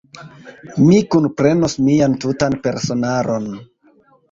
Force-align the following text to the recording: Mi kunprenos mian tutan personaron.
Mi 0.85 1.01
kunprenos 1.15 1.77
mian 1.89 2.17
tutan 2.25 2.59
personaron. 2.67 3.49